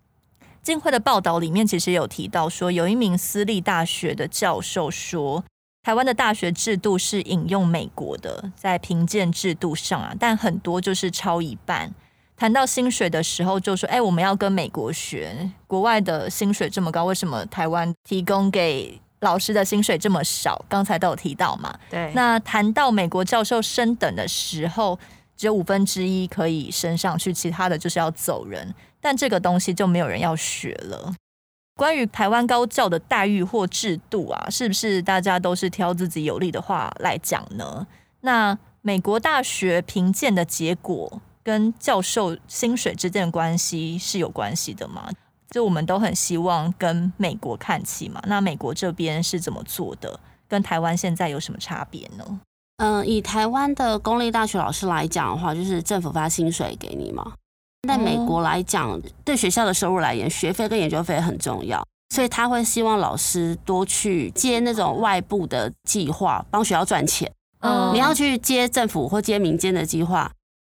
[0.61, 5.43] 镜辉的报道里面其实有提到说，有一名私立大学的教授说。
[5.83, 11.93] 台湾的大学制度是引用美国的，在评鉴制度上啊，但很多就是超一半。
[12.37, 21.77] 谈到薪水的时候，就说：“哎，我们要跟美国学，国外的薪水这么高，为什么台湾提供给老师的薪水这么少？”刚才都有提到嘛。
[21.89, 22.11] 对。
[22.15, 24.97] 那谈到美国教授升等的时候，
[25.35, 28.73] 只有五分之一可以升上去，其他的就是要走人。
[29.01, 31.13] 但这个东西就没有人要学了。
[31.75, 37.85] 关于台湾高教的待遇或制度啊，是不是大家都是挑自己有利的话来讲呢？
[38.21, 45.09] 那美国大学评鉴的结果跟教授薪水之间的关系是有关系的吗？
[45.49, 48.21] 就我们都很希望跟美国看齐嘛。
[48.27, 50.19] 那美国这边是怎么做的？
[50.47, 52.39] 跟台湾现在有什么差别呢？
[52.77, 57.33] 嗯，以台湾的公立大学老师来讲的话，就是政府发薪水给你嘛。
[57.87, 67.29] 在美国来讲，对学校的收入来言，学费跟研究费很重要，所以他会希望老师多去接那种外部的计划，帮学校赚钱。
[67.59, 70.31] 嗯，你要去接政府或接民间的计划，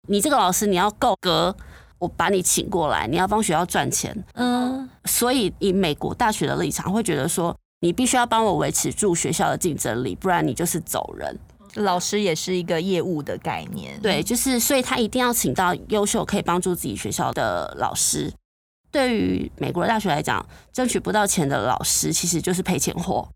[0.09, 1.55] 你这个老师你要够格，
[1.99, 4.25] 我把你请过来，你要帮学校赚钱。
[4.33, 11.39] 嗯，所以以美国大学的立场，会觉得说，你必须要帮我维持住学校的竞争力，不然你就是走人。
[11.77, 18.31] 老师也是一个业务的概念，对，就是所以他一定要请到优秀可以帮助自己学校的老师。
[18.91, 23.27] 对于美国的大学来讲，争取不到钱的老师其实就是赔钱货。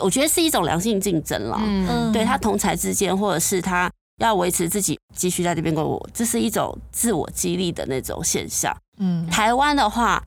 [0.00, 8.76] 我觉得是一种良性竞争了，嗯，对他同才之间，或者是他要维持自己继续在这边工作，这是一种自我激励的那种现象。
[8.98, 10.22] 嗯，台湾的话，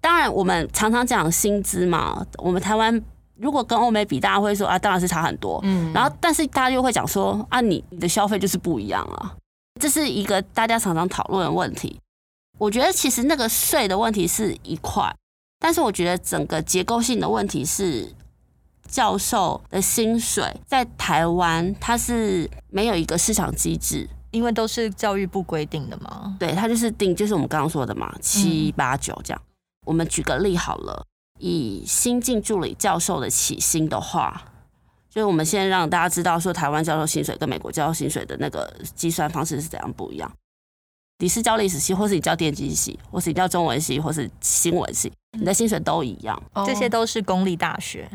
[0.00, 3.02] 当然我们常常讲薪资嘛，我们台湾。
[3.42, 5.58] 如果跟欧美比，大家会说啊，当然是差很多。
[5.64, 9.34] 嗯，然后但是大家又会讲说啊，你你的消费就是不一样啊，
[9.80, 11.98] 这是一个大家常常讨论的问题。
[12.58, 15.12] 我觉得其实那个税的问题是一块，
[15.58, 18.08] 但是我觉得整个结构性的问题是
[18.88, 26.36] 教授的薪水在台湾它是没有一个市场机制，因为都是教育部规定的嘛。
[26.38, 29.42] 对，它就是定，就是我们刚刚说的嘛，七八九这样。
[29.84, 31.04] 我们举个例好了。
[31.42, 34.40] 以新进助理教授的起薪的话，
[35.10, 40.32] 就是我们先让大家知道说，台湾教授薪水跟美国教授薪水的那个计算方式是怎样不一样。
[41.18, 46.40] 你是教历史系，或是你教电机系，或是你教中文系，或是新闻系，你的薪水都一样。
[46.64, 48.08] 这些都是公立大学，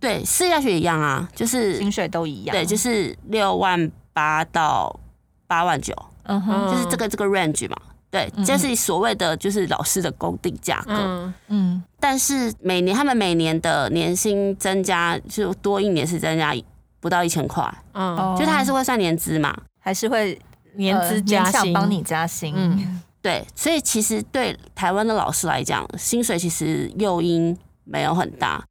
[0.00, 2.56] 对，私立大学一样啊，就是薪水都一样。
[2.56, 4.98] 对，就是六万八到
[5.46, 7.76] 八万九，嗯哼，就是这个这个 range 嘛。
[8.12, 11.34] 对，这是所谓的就是老师的公定价格，嗯。
[11.48, 16.54] 嗯，但是每年他们每年的年薪增加就多一年是增加
[17.00, 20.38] 不到一千块，嗯，就他还是会算年资嘛，还是会
[20.74, 28.62] 年资加薪，帮你加薪，嗯，对，所以其实对台湾的老师来讲，薪水其实诱因没有很大，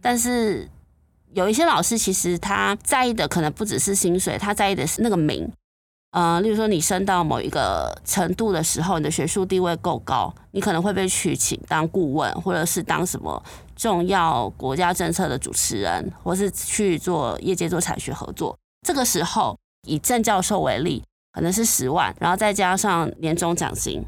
[0.00, 0.66] 但是
[1.34, 5.52] 有一些老师其实他在意的可能不只是薪水，他在意的是那个名。
[6.14, 13.42] 呃，例如说你升到某一个程度的时候，你的学术地位够高，你可能会被取请当顾问，或者是当什么
[13.74, 18.56] 重要国家政策的主持人，或是去做业界做产学合作。
[18.86, 19.58] 这个时候，
[19.88, 21.02] 以正教授为例，
[21.32, 24.00] 可能是十万，然后再加上年终奖金，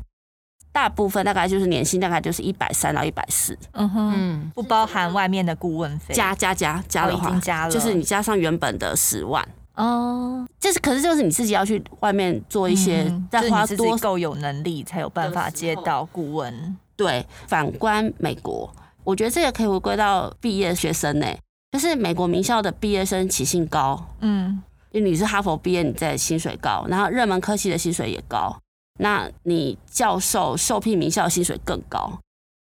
[0.70, 3.58] 大部分大概就是年薪大概就是一百三到一百四。
[3.72, 9.44] 嗯哼，不包含外面的顾问费，加加加加的话，已经加了，就是你加上原本的十万。
[9.76, 16.76] 哦，就是，可是就是你自己要去外面做一些，再花多够有能力才有办法接到顾问。
[16.96, 18.74] 对，反观美国，
[19.04, 21.26] 我觉得这个可以回归到毕业学生呢，
[21.72, 24.62] 就是美国名校的毕业生起薪高，嗯，
[24.92, 28.58] 因为你是哈佛毕业，你在薪水高，然后热门科系的薪水也高，
[28.98, 32.18] 那你教授受聘名校薪水更高。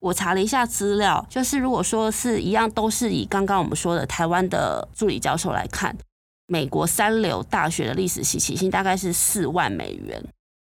[0.00, 5.96] 我查了一下资料，就是如果说是一样，都是以刚刚我们说的台湾的助理教授来看。
[6.48, 10.20] 美国三流大学的历史系起薪大概是四万美元，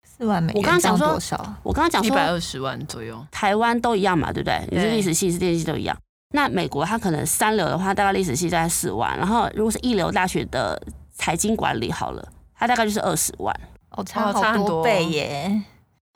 [0.04, 0.62] 四万美元。
[0.62, 1.56] 我刚刚讲说多少？
[1.64, 3.26] 我刚刚讲说一百二十万左右。
[3.32, 4.64] 台湾都一样嘛，对不对？
[4.70, 5.98] 你是历史系，是电机系都一样。
[6.36, 10.80] 那美国它可能三流的话，大概历史系在四万，然后如果是一流大学的
[11.14, 13.54] 财经管理好了，它大概就是二十万。
[13.90, 15.64] 哦，差好多倍耶！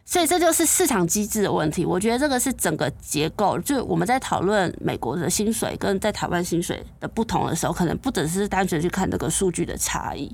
[0.05, 1.83] 所以这就是市场机制的问题。
[1.83, 10.31] 我觉得这个是整个结构，就我们在讨论美国的薪水跟在台湾薪水的不同的时候，可能不只是单纯去看这个数据的差异。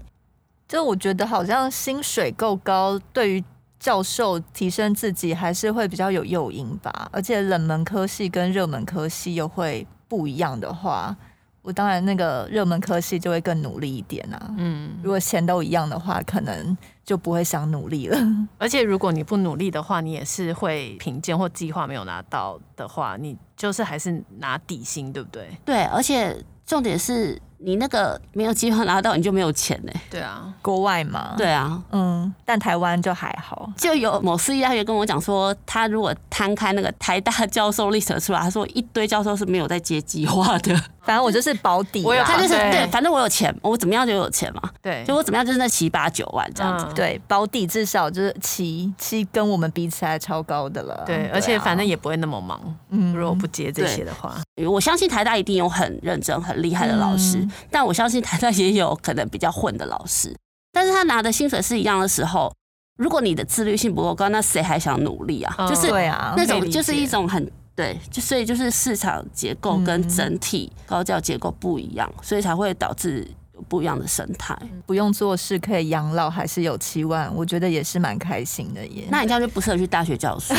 [0.68, 3.44] 就我觉得好像薪水够高，对于
[3.80, 7.10] 教授提升自己还是会比较有诱因吧。
[7.12, 11.16] 而且冷门科系跟热门科系又会不一样的话，
[11.62, 14.54] 我当然那个热门科系就会更努力一点啊。
[14.58, 16.78] 嗯，如果钱都一样的话，可能。
[17.04, 18.18] 就不会想努力了，
[18.58, 25.50] 而且如果你不努力的话，你也是会评鉴或计划没有拿到的话，你就是还是拿底薪，对不对？
[25.66, 27.42] 对，而且重点是。
[27.64, 29.92] 你那个没有机会拿到，你就没有钱呢？
[30.10, 31.36] 对啊，国外嘛。
[31.38, 33.72] 对啊，嗯，但台湾就还好。
[33.78, 40.76] 就有某私立大学跟我讲说，他如果摊开那个台大教授 list 出来，他说一堆教授是没有在接计划的。
[41.04, 44.62] 反正我就是保底，我有，他就是对，反正我有钱，我怎么样就有钱嘛。
[44.84, 46.86] 对，就我怎么样就是那七八九万这样子。
[46.94, 51.04] 对，保底至少就是七七，跟我们比起来超高的了。
[51.06, 52.62] 对，而且反正也不会那么忙。
[52.90, 54.36] 嗯，如果不接这些的话，
[54.70, 57.48] 我相信台大一定有很认真、很厉害的老师。
[57.70, 60.36] 但我相信台大也有可能比较混的老师，
[60.72, 62.54] 但是他拿的薪水是一样的时候，
[62.98, 65.56] 如果你的自律性不够高，那谁还想努力啊？
[65.68, 73.28] 就是对啊，那种就是一种很对，就所以就是市场结构跟整体高教结构不一样，所以才会导致有
[73.72, 74.54] 不一样的生态。
[74.86, 79.06] 不用做事可以养老，还是有七万，我觉得也是蛮开心的耶。
[79.10, 80.54] 那你这样就不适合去大学教书。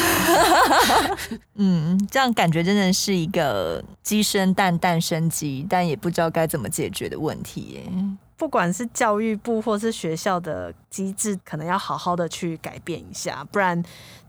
[1.57, 7.83] 嗯，这样感觉真的是一个鸡生蛋，蛋生鸡，但也不知道该怎么解决的问题耶。
[8.43, 13.81] 不管是教育部或是学校的机制，可能要好好的去改变一下，不然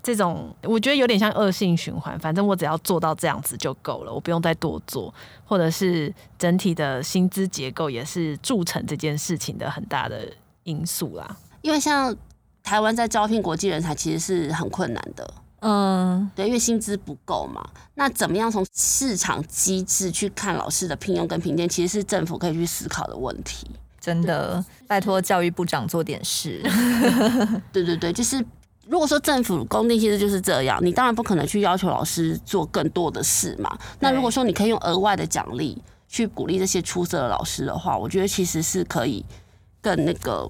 [0.04, 2.18] 这种我觉得有点像恶性循环。
[2.20, 5.12] 反正我只要做到这样子就够了，我不用再多做，
[5.44, 11.36] 或者是整体的薪资结构也是铸成这件事情的很大的因素啦。
[11.64, 12.16] 因为像
[12.62, 15.34] 台湾在招聘国际人才，其实是很困难的。
[15.62, 17.68] 嗯，对，因为薪资不够嘛。
[17.96, 23.68] 那怎么样从市场机制去看老师的聘用跟评鉴，其实是政府可以去思考的问题。
[24.04, 26.62] 真的，拜托教育部长做点事。
[27.72, 28.44] 对对对，就是
[28.86, 33.78] 如果说政府公定其实就是这样，你当然不可能去要求老师做更多的事嘛。
[34.02, 39.24] 那如果说你可以用额外的奖励去鼓励这些出色的老师的话，我觉得其实是可以
[39.82, 40.46] 更那个，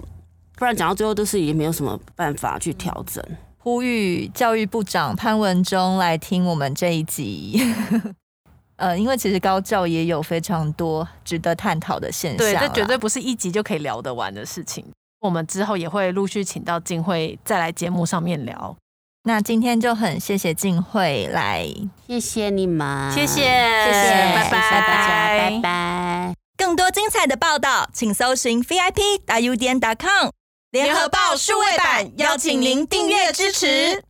[0.55, 3.23] 不然讲到最后都是也没有什么办法去调整。
[3.59, 7.61] 呼吁教育部长潘文忠来听我们这一集。
[8.75, 14.85] 呃，因为其实高教也有非常多值得探讨的现象，对，这绝对不是一集就可以聊得完的事情。
[15.21, 18.75] 我们之后也会陆续请到静慧再来节目上面聊。
[19.25, 21.65] 那今天就很谢谢静慧来，
[22.05, 26.33] 谢谢你们，谢谢，谢谢，拜拜，谢谢大家，拜拜。
[26.57, 30.29] 更多精彩的报道，请搜寻 VIP 大 U 点 com
[30.71, 34.03] 联合报数位版，邀请您订阅支持。